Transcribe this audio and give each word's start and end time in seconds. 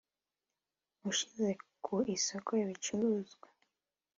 Ushyize 1.09 1.47
ku 1.83 1.95
isoko 2.15 2.49
ibicuruzwa 2.63 3.47